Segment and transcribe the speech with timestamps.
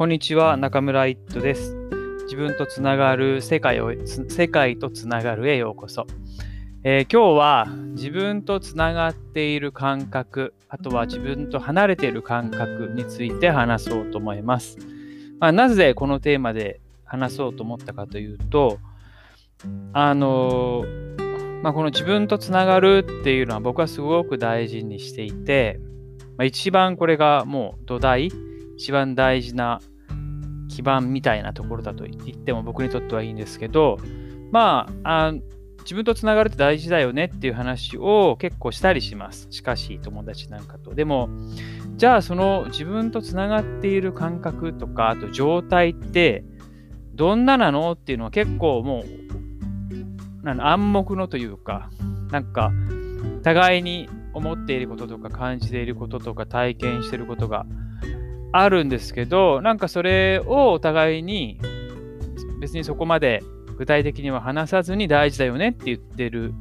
[0.00, 1.76] こんにちは、中村一斗です。
[2.22, 6.06] 自分とつながる世界を、世界とつながるへようこそ。
[6.84, 14.78] えー、今日は自分とつながっている感覚、あとは自分と離れている感覚について話そうと思います。
[15.38, 18.78] まあ、なぜこのテーマで話そうと思ったかというと、
[19.92, 20.82] あの
[21.62, 25.78] まあ、この自分とつながるっていうのは僕はすごく大事にしていて、
[26.38, 28.30] まあ、一番これがもう土台、
[28.78, 29.82] 一番大事な
[30.70, 33.98] 基盤みたいなところだと言っても僕にとってはいいんですけど、
[34.52, 35.34] まあ、あ
[35.80, 39.48] 自分とつながるって大事だよねっていう話を結構したりします。
[39.48, 40.94] 近し友達なんかと。
[40.94, 41.28] でも、
[41.96, 46.44] じゃあその自分とつながっている感覚とか、あと状態って
[47.14, 49.04] どんななのっていうのは結構も
[50.44, 51.90] う暗黙のというか、
[52.30, 52.72] なんか
[53.42, 57.66] 互いに思っていることとか感じていることとか体験していることが
[58.52, 61.58] あるんですけど、なんかそれをお互いに
[62.60, 63.42] 別にそこまで
[63.78, 66.52] 具体的には話さずに大事だよねって言ってる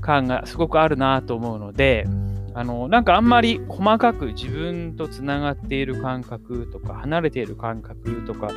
[0.00, 2.06] 感がすごくあるなと思うので、
[2.54, 8.48] あのなんかあんまり細かく自分とつながっている感覚とか離れている感覚とか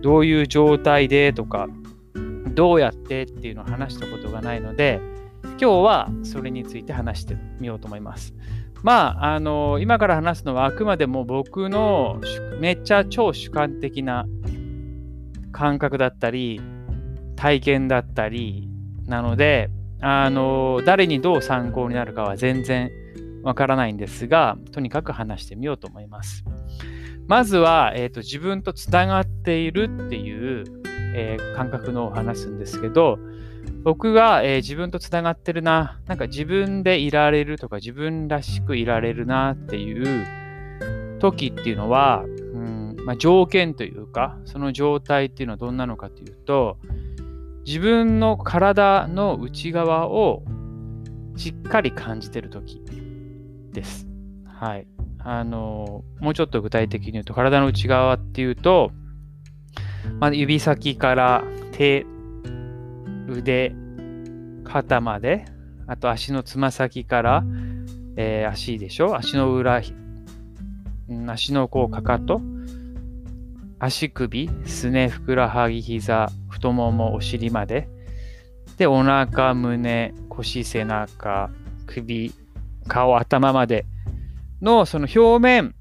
[0.00, 1.68] どういう状態でとか
[2.54, 5.00] どうやってっていうのを話したことがないので
[5.42, 8.34] 今日はそれについて話してみようと思います。
[8.82, 12.20] まあ、あの、今から話すのはあくまでも僕の
[12.60, 14.26] めっちゃ超主観的な
[15.52, 16.60] 感覚だったり、
[17.36, 18.68] 体験だったり
[19.06, 22.90] なので、あの、誰にどう参考になるかは全然
[23.42, 26.44] わからないんですが、とにかく話してみようと思います。
[27.28, 30.64] まずは、えーと、自分とつながっているっていう、
[31.14, 33.18] えー、感覚のを話すんですけど、
[33.82, 40.26] 僕が、えー、自分とつながってるな、なんか自分でいられるとか自分らしくいられるなっていう
[41.20, 46.78] 時っていうのは、うんまあ、条件というか、その状態っていうのはどんなのかというと、
[47.64, 50.42] 自分の体の内側を
[51.36, 52.82] しっかり感じてる時
[53.72, 54.06] です。
[54.44, 54.86] はい。
[55.18, 58.90] あの、もうちょっと具体的に言うと、体の内側っていうと、
[60.20, 62.06] まあ、指先から手、
[63.36, 63.74] 腕、
[64.64, 65.44] 肩まで、
[65.86, 67.44] あと足のつま先から、
[68.16, 69.16] えー、足でしょ？
[69.16, 69.80] 足の裏、
[71.28, 72.40] 足のこうかかと、
[73.78, 77.88] 足首、すね、ふくらはぎ、膝、太もも、お尻まで。
[78.78, 81.50] で、お腹、胸、腰、背中、
[81.86, 82.32] 首、
[82.88, 83.84] 顔、頭まで
[84.60, 85.74] のその表面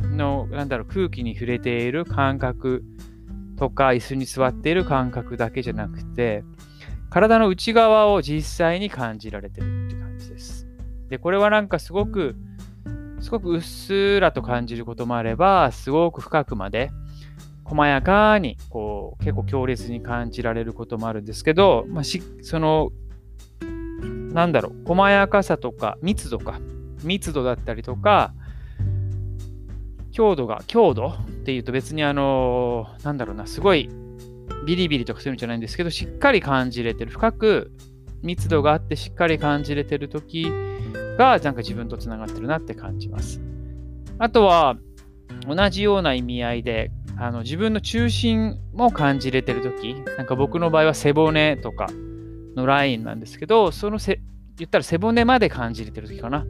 [0.00, 2.82] の、なんだろう、空気に触れている感覚
[3.56, 6.44] とか、椅子に座っている感覚だけじゃなくて、
[7.10, 10.66] 体の内側を実際に感じられてるって感じです。
[11.08, 12.36] で、これはなんかすごく、
[13.20, 16.90] すごくうっすらと感じることもあれば、すごく深くまで、
[17.64, 22.92] 細やかに、こう、結構強烈に感じられることもあるんですけど、まあ、しその、
[24.32, 26.60] なんだろう、細やかさとか密度か、
[27.02, 28.32] 密度だったりとか、
[30.12, 33.90] 強度が、強度っていうと別にあの、なんだろうな、すごい
[34.66, 37.72] ビリビリとかそういうのじゃないんですけど、しっかり感じれてる、深く
[38.22, 40.52] 密度があってしっかり感じれてる時
[41.16, 43.40] が、なんか自分とつながってるなって感じます。
[44.18, 44.76] あとは、
[45.46, 51.88] 同じような意味合いで、あの自分の中心も感じれてる時なんか僕の場合は背骨とか
[52.54, 54.20] のラインなんですけど、そのせ
[54.56, 56.46] 言ったら背骨まで感じれてる時かな。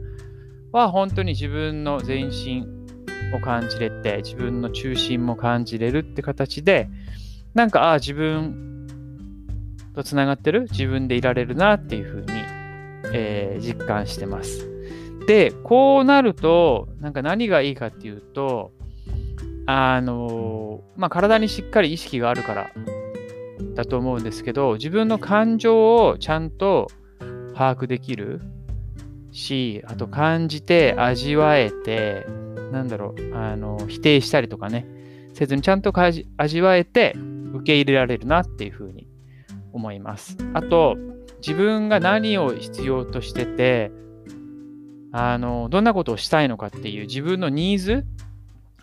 [0.71, 2.67] は本当に自分の全身
[3.33, 6.89] を感じれて、自分の中心も感じれるって形で、
[7.53, 8.87] なんか、ああ、自分
[9.95, 10.67] とつながってる？
[10.71, 12.27] 自分でいられるなっていうふうに、
[13.13, 14.67] えー、実感してます。
[15.27, 18.71] で、こうなると、なんか何がいいかっていうと、
[19.65, 22.71] あのまあ、体にしっかり意識があるから
[23.75, 26.87] だと思うんですけど、自分の感情をちゃんと
[27.53, 28.41] 把握できる
[29.31, 32.25] し、あと感じて味わえて、
[32.71, 34.87] なんだろう、あの否定したりとかね、
[35.35, 37.15] せずにちゃんと味わえて
[37.53, 39.07] 受け入れられるなっていうふうに
[39.73, 40.37] 思います。
[40.53, 40.97] あと、
[41.41, 43.91] 自分が何を必要としてて、
[45.11, 48.05] あの、どんなことをしたいのかっていう自分のニーズ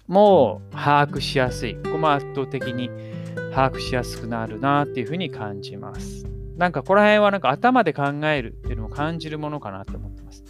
[0.09, 1.75] も把握しやすい。
[1.77, 2.91] ここも圧倒的に
[3.53, 6.25] 把握しやすくなるなっていうふうに感じます。
[6.57, 10.45] なんかこの辺はなんか頭で考えるっていうのも感じるものかなと思ってます。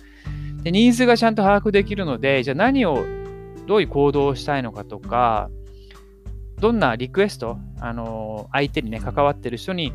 [0.62, 3.05] で、ニーズがちゃんと把握できるので、じゃあ何を、
[3.67, 5.51] どういう行動をしたいのかとか、
[6.61, 9.93] どんなリクエスト、あの相手にね、関わってる人に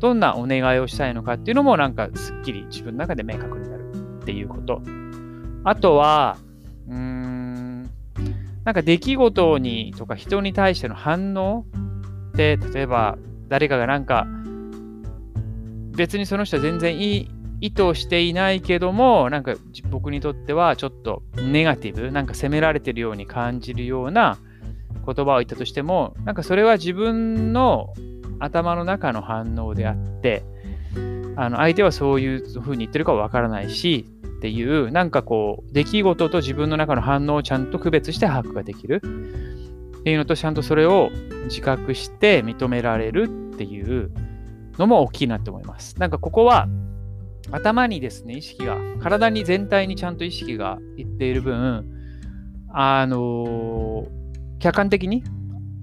[0.00, 4.82] どんなお願いをしたいのかっていうのもなんかすっきり自分の中で明確になるっていうこと。
[5.64, 6.36] あとは、
[6.88, 7.82] うーん、
[8.64, 11.66] なんか出来事にとか人に対しての反応
[12.32, 13.18] って例えば
[13.48, 14.26] 誰かがなんか
[15.96, 19.54] 別にその人は全然いい意図していないけどもなんか
[19.90, 24.38] 僕にとってはちょっとネガティブなんか責められてるように感じるような
[25.04, 27.92] 言葉を言ったとしてもなんかそれは自分の
[28.38, 30.44] 頭の中の反応であって
[31.36, 39.02] あの相手はそういうふうに言ってるかはわからないしっていうなんかこう出来事と自分の中の反応をちゃんと区別して把握ができる
[40.00, 41.10] っていうのとちゃんとそれを
[41.44, 44.10] 自覚して認められるっていう
[44.78, 45.98] のも大きいなって思います。
[45.98, 46.68] なんかここは
[47.50, 51.84] 頭にですね、意識が、体に全体にちゃんと意識がいっている分、
[52.72, 54.23] あのー、
[54.64, 55.22] 客観的に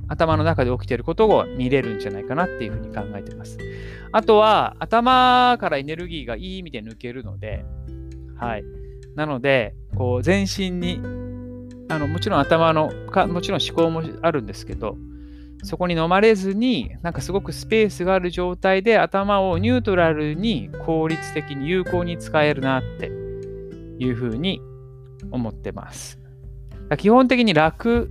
[0.08, 3.60] 頭の中で起きていることを見れるんじゃないかなっていうふうに考えてます。
[4.12, 7.64] あとは、頭からエネルギーがいい意味で抜けるので、
[8.38, 8.64] はい。
[9.16, 11.00] なので、こう、全身に、
[11.90, 14.98] あの、もちろん頭のか、もちろん思考もあるんですけど、
[15.62, 23.12] そこに飲まれずに、なんかすごくスペースがある状態で頭をニュートラルに効率的に有効に使えるなって
[24.00, 24.60] いうふうに
[25.30, 26.20] 思ってます。
[26.98, 28.10] 基本的に楽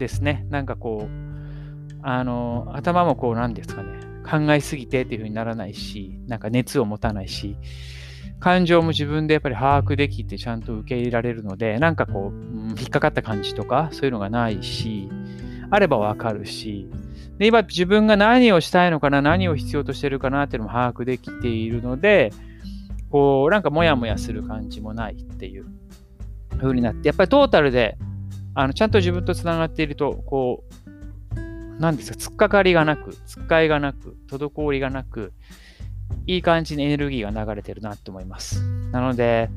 [0.00, 0.46] ですね。
[0.50, 7.56] なんかこう、あの、頭もこう、なんですかね、考えすぎてっていうふうにならないし、なんか熱を持たないし、
[8.40, 15.08] 感情も自分でやっぱり把握できてちゃんと受け入れられるので、なんかこう、引っかかった感じとか、そういうのがないし、
[15.70, 16.88] あればわかるし、
[17.38, 22.32] で今自分が何をしたいのかな、何を必要としてるかなっていうのも把握できているので、
[23.10, 25.66] こう、なんかモヤモヤする感じもないっていう
[26.58, 27.98] 風になって、やっぱりトータルで、
[28.54, 30.64] あのちゃんと自分とつながっていると、こ
[31.36, 35.32] う、なんですか、突っかかりがなく、突っかいがなく、滞りがなく、
[36.26, 38.62] いい感じにエネルギーが流れてるなと思います。
[38.92, 39.50] なので、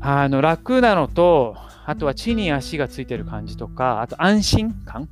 [0.00, 5.08] あの楽なのと、あとは地に足がついてる感じとか、あと安心感、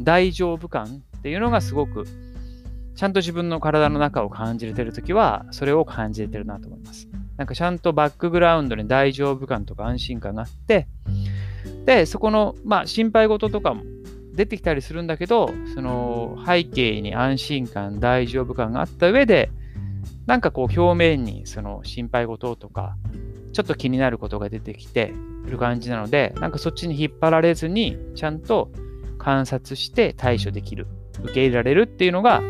[0.00, 2.06] 大丈夫感っていうのがすごく、
[2.96, 7.08] ちゃんと自分の体の中を感じれてるときは、それを感じれてるなと思います。
[7.36, 10.86] なんかちゃんとバックグラウンドに大丈夫感とか安心感があって、
[11.84, 13.82] で、そこの、まあ、心配事とかも
[14.34, 19.50] 出てきたりするんだけど、その背景に安心感、大丈夫感があった上で、
[20.26, 22.96] なんかこう表面にその心配事とか、
[23.52, 25.12] ちょっと気になることが出てきて
[25.46, 28.70] る感じなので、なんかそっちに引っ張られずに、ちゃんと
[29.18, 30.86] 観察して対処できる、
[31.22, 32.42] 受け入れられるっていうのが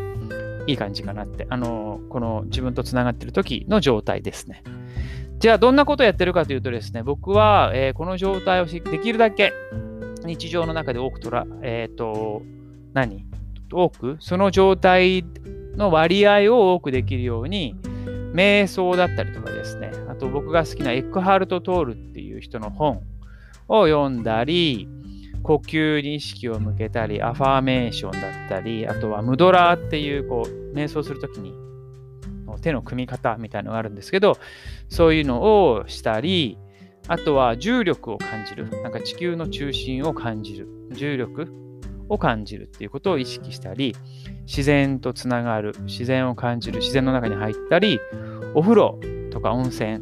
[0.66, 4.62] いい感じかなって、あの、この自分とつながってる時の状態ですね。
[5.38, 9.52] じゃあ、どんなことをやってるかというとですね、僕は、えー、この状態をできるだけ
[10.24, 12.42] 日常の中で多くとら、えっ、ー、と、
[12.92, 13.24] 何？
[13.72, 14.16] 多く？
[14.20, 15.24] その状態
[15.76, 17.74] の割合を多くできるように、
[18.32, 23.02] 瞑想だったりとかですね、あと僕が好きなエックハルト・トールっていう人の本
[23.68, 24.88] を読んだり、
[25.42, 31.52] 呼吸に意識を向けたり、アファーメーションだったり、あとはムドラーっていうこう瞑想するときに
[32.64, 34.38] 手の組み方みたいなのがあるんですけど、
[34.88, 36.58] そういうのをしたり、
[37.06, 38.70] あとは重力を感じる。
[38.82, 40.66] なんか地球の中心を感じる。
[40.92, 41.52] 重力
[42.08, 43.94] を感じるっていうことを意識したり、
[44.46, 48.00] 自然とつながる、自然を感じる、自然の中に入ったり、
[48.54, 48.98] お風呂
[49.30, 49.98] とか温泉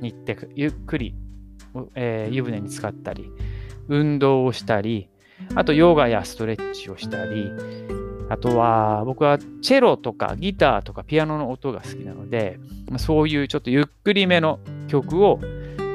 [0.00, 1.14] に行ってゆっくり、
[1.96, 3.30] えー、湯船に浸かったり、
[3.88, 5.08] 運動をしたり、
[5.56, 7.50] あとヨガやストレッチをしたり、
[8.30, 12.60] あとは僕はチェロとかギターとかピアノの音が好きなので、
[12.96, 15.40] そういうちょっとゆっくりめの曲を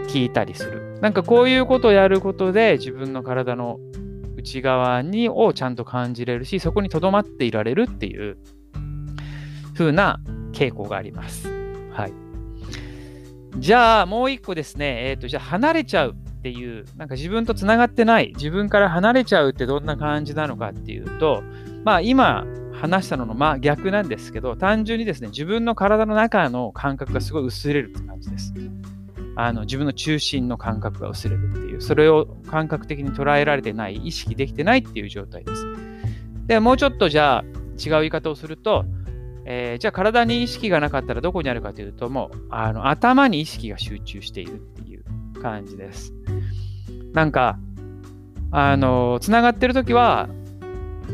[0.10, 1.00] 聴いたりする。
[1.02, 3.80] なんかこういうことをやることで自分の体の
[4.36, 8.38] 内側にをちゃんと感じれるし、そこに留まっていられるっていう
[9.74, 10.20] 風な
[10.52, 11.48] 傾向があります。
[11.92, 12.14] はい。
[13.60, 21.42] じゃあ、もう一個ですね、えっ、ー、と、じゃあ離れちゃうっていう、なんか自分とつながってない、自分から離れちゃうってどんな感じなのかっていうと、
[21.86, 28.54] まあ今話したののまあ逆なんですけど、単純にですね、自分の体の中の感覚がすごい薄れるって感じです。
[29.38, 35.64] あの自分の中心の感覚が薄れるっていう、それを感覚的に捉えられてない、意識できてないっていう状態です。
[36.48, 38.86] で、もうちょっとじゃあ違う言い方をすると、
[39.46, 45.04] えー、じゃあ体に意識がなかったらどこにあるかというと、もうあの頭に意識が集中しているっていう
[45.40, 46.14] 感じです。
[47.14, 47.60] なんか、
[48.50, 50.30] あの、つながってるときは、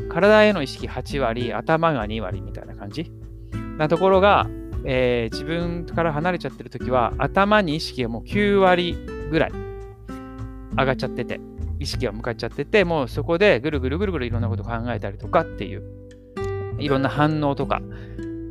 [0.09, 3.11] 体への意識8割、頭が2割みたいな感じ？
[3.77, 4.47] なところが、
[4.85, 8.95] えー、自分から離れちゃってる時は頭に意識がもう9割
[9.29, 9.51] ぐらい
[10.77, 11.39] 上がっちゃってて
[11.79, 15.83] 意識が向かっちゃっててもうそこでぐるぐるぐるぐるいろんなこと考えたりとかっていう
[16.79, 17.81] いろんな反応とか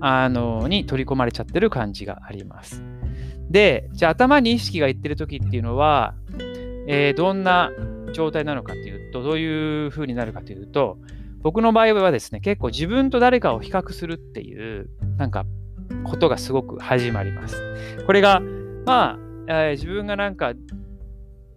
[0.01, 2.83] あのに取り込まれちゃってる感じがあります。
[3.51, 6.15] で、じゃあ頭に意識がいってる時っていうのは、
[6.87, 7.71] えー、どんな
[8.15, 10.99] 状態なのかっていうと、どういう風になるかというと、
[11.43, 15.45] 僕の場合はですね、結構自分と誰かを比較するっていう、なんか、
[16.05, 17.57] ことがすごく始まります。
[18.07, 18.41] これが、
[18.87, 19.19] まあ、
[19.49, 20.53] えー、自分がなんか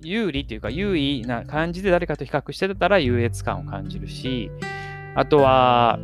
[0.02, 4.52] 有利というか優位な感じで誰かと比較してたら優越感を感じるし、
[5.16, 6.00] あとは、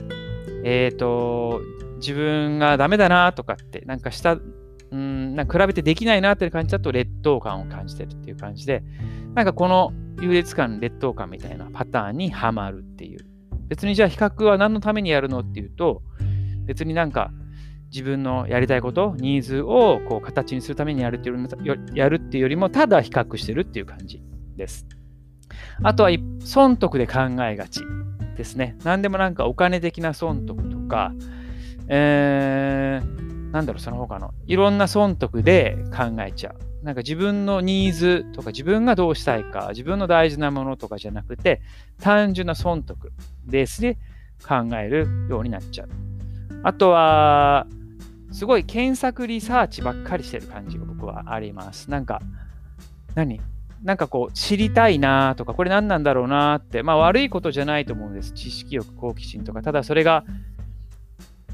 [0.64, 1.62] えっ、ー、と、
[1.98, 4.38] 自分がダメだなとかって、なんかした
[4.92, 8.84] うん、なんか比べてできないなっていう感じだと劣等感を感じてるっていう感じで、
[9.36, 13.29] なんかこの優越感、劣等感みたいなパターンにはまるっていう。
[13.70, 16.02] 別にじゃあ比較は何のためにやるのっていうと、
[16.66, 17.32] 別になんか
[17.92, 21.48] 自分のやりたいこと、ニーズをこう形にするためにやるっていう
[21.96, 24.22] やるっていうよりも、ただ比較してるっていう感じ
[24.58, 24.86] です。
[25.84, 26.10] あとは
[26.44, 27.82] 損得で考えがち
[28.36, 28.76] ですね。
[28.84, 31.14] 何でもなんかお金的な損得とか、
[31.88, 36.69] えー、なんだろう、その他の、いろんな損得で考えちゃう。
[36.84, 41.62] なんか自分のニーズとか自分がどうしたいか、自分の大事なものとかじゃなくて、
[42.02, 43.12] 単純な損得
[43.46, 43.98] ベースで
[44.48, 45.90] 考えるようになっちゃう。
[46.64, 47.68] あとは、
[48.32, 51.90] すごい検索リサーチばっかりしてる感じが僕はあります。
[51.90, 52.22] なんか、
[53.16, 53.42] 何？
[53.84, 58.34] なんかこう、知りたいなとか、これ何なんだろうなって、まあ悪いことじゃないと思うんです。
[58.34, 59.62] 知識欲、好奇心とか。
[59.62, 60.26] ただそれが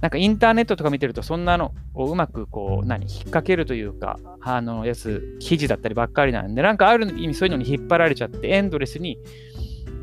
[0.02, 9.18] なんかインターネットとか見てると、そんなのをうまくこう、何、引っ掛けるというか、あの、やつ、記事だったりばっかりなんで、なんかある意味そういうのに引っ張られちゃって、エンドレスに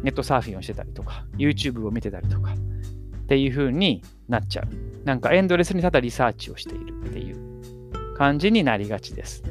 [0.02, 5.04] ネットサーフィンをしてたりとか、YouTube を見てたりとか、っていう風になっちゃう。
[5.04, 9.42] なんかエンドレスにただリサーチをしているっていう感じになりがちです。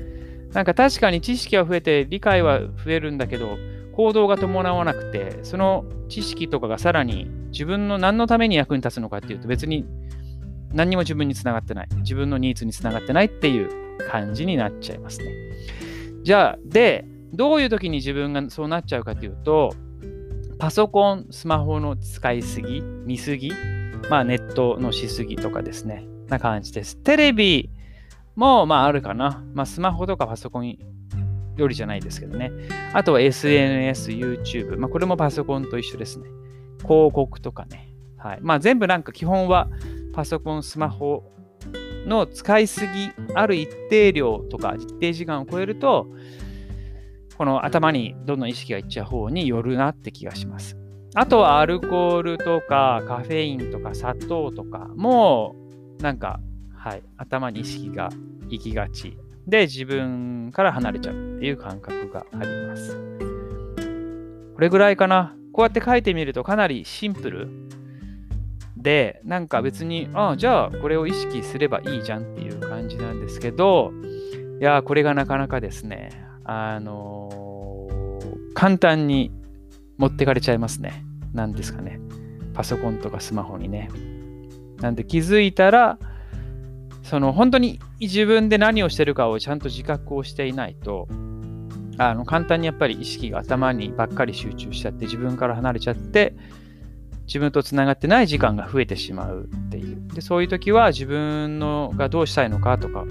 [0.53, 3.57] なんか確かに知識は増えて、理解は増えるんだけど、
[3.93, 9.86] 行動が伴わなくて、その知識とかがさらに自分の何のために役に立つのかっていうと別に
[10.73, 11.87] 何にも自分につながってない。
[11.97, 13.69] 自分のニーズにつながってないっていう
[14.09, 15.31] 感じになっちゃいますね。
[16.23, 19.73] じゃあ、で、どういう時に自分がそうなっちゃうかというと、
[20.59, 23.51] パソコン、スマホの使いすぎ、見すぎ、
[24.09, 26.05] まあネットのしすぎとかですね。
[26.27, 26.97] な感じです。
[26.97, 27.69] テレビ
[28.35, 29.43] もまああるかな。
[29.53, 30.77] まあスマホとかパソコン
[31.57, 32.51] よりじゃないですけどね。
[32.93, 34.77] あとは SNS、YouTube。
[34.77, 36.27] まあこれもパソコンと一緒ですね。
[36.83, 37.93] 広告とかね。
[38.17, 38.39] はい。
[38.41, 39.67] まあ全部なんか基本は
[40.13, 41.24] パソコン、スマホ
[42.06, 42.88] の使いすぎ、
[43.36, 46.08] ある一定量とか一定時間を超えると、
[47.38, 50.77] この頭にどんどん意識がいっちゃう方によるなって気がします。
[51.13, 55.56] あとはアルコールとかカフェインとか砂糖とかも
[56.00, 56.39] なんか、
[56.74, 58.10] はい、頭に意識が
[58.48, 62.98] 行きがちで自分から離れちゃうっていう感覚があります。
[64.56, 65.36] これぐらいかな。
[65.53, 67.50] こうやって書いてみるとかなりシンプル
[68.81, 73.91] で、なんか別に、ああ、じゃあこれを意識すればいいじゃんっていう感じなんですけど、
[74.59, 76.09] いや、これがなかなかですね、
[76.43, 79.31] あのー、簡単に
[79.97, 81.05] 持ってかれちゃいますね。
[81.33, 82.00] なんですかね。
[82.53, 83.89] パソコンとかスマホにね。
[84.81, 85.97] なんで気づいたら、
[87.03, 91.07] その本当に自分で何をしてるかをちゃんと自覚をしていないと、
[91.97, 96.33] あの簡単にやっぱり意識が頭にばっかり集中しちゃって自分から離れちゃって
[97.25, 100.07] 自分とつながってない時間が増えてしまうっていう。
[100.13, 103.05] で、そういう時は自分のがどうしたいのかとか、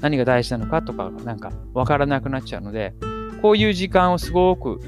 [0.00, 2.94] 何が大事なのかとか、なんかわからなくなっちゃうので、
[3.42, 4.80] こういう時間をすごく、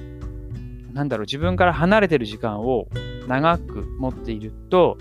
[0.93, 2.89] なんだろう、自分から離れてる時間を
[3.29, 4.99] 長く持っていると、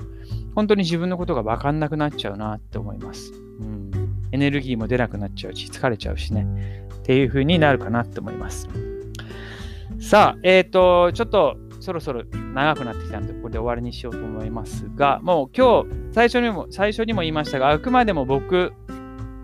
[0.55, 3.31] 本当に自分のことがわかんなくなっちゃうなって思います。
[3.59, 3.91] うん。
[4.31, 6.87] エネルギーも出なくなっちゃうし、疲れちゃうしね。
[6.95, 8.67] っていう風になるかなって思います。
[9.99, 12.23] さあ、えっ、ー、と、ちょっとそろそろ
[12.53, 18.71] 長くなってきたので、ここで終わりにしようと思いますが、もう今日、最初にも、最初にも言いましたが、あくまでも僕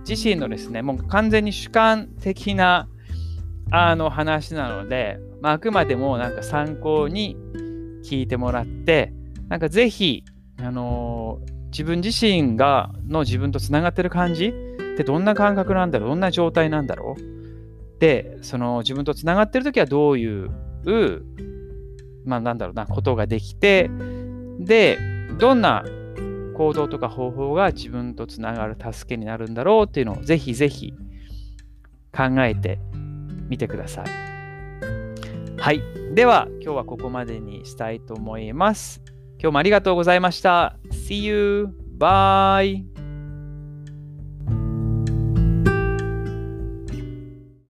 [0.08, 2.88] 自身のですね、もう完全に主観的な
[3.72, 7.36] あの話なので、まあ、あくまでもなんか参考に
[8.04, 9.14] 聞いてもらって、
[9.50, 10.24] なんかぜひ、
[10.60, 14.52] あのー、自分自身がの自分とつながってる感じっ
[14.98, 20.50] てどんな感覚なんだろうどんな状態なんだろうで、その自分とつながってる時はどういう
[22.28, 23.90] まあなんだろうな、ことができて、
[24.60, 25.00] で、
[25.40, 25.84] どんな
[26.56, 30.94] 行動とか方法が自分とつながる助けになるんだろうっていうのをぜひぜひ
[32.12, 32.80] 考えて
[33.48, 34.06] みてください。
[35.58, 35.82] はい。
[36.14, 39.02] では、今日はここまでにしたいと思います。
[39.40, 40.78] 今日もありがとうございました。
[40.92, 41.70] See you!
[41.98, 42.97] Bye!